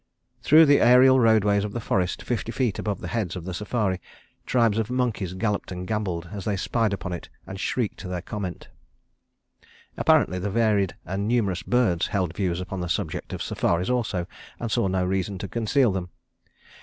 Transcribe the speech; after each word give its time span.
Through 0.41 0.65
the 0.65 0.81
aerial 0.81 1.19
roadways 1.19 1.63
of 1.63 1.73
the 1.73 1.79
forest, 1.79 2.23
fifty 2.23 2.51
feet 2.51 2.79
above 2.79 3.01
the 3.01 3.07
heads 3.09 3.35
of 3.35 3.45
the 3.45 3.53
safari, 3.53 4.01
tribes 4.47 4.79
of 4.79 4.89
monkeys 4.89 5.35
galloped 5.35 5.71
and 5.71 5.87
gambolled 5.87 6.29
as 6.31 6.43
they 6.43 6.55
spied 6.55 6.91
upon 6.91 7.13
it 7.13 7.29
and 7.45 7.59
shrieked 7.59 8.01
their 8.03 8.23
comment. 8.23 8.69
Apparently 9.97 10.39
the 10.39 10.49
varied 10.49 10.95
and 11.05 11.27
numerous 11.27 11.61
birds 11.61 12.07
held 12.07 12.35
views 12.35 12.59
upon 12.59 12.79
the 12.81 12.89
subject 12.89 13.31
of 13.31 13.43
safaris 13.43 13.91
also, 13.91 14.25
and 14.59 14.71
saw 14.71 14.87
no 14.87 15.05
reason 15.05 15.37
to 15.37 15.47
conceal 15.47 15.91
them. 15.91 16.09